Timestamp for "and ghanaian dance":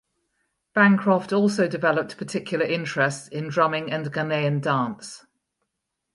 3.91-5.27